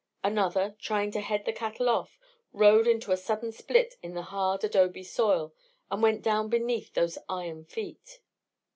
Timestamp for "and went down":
5.91-6.49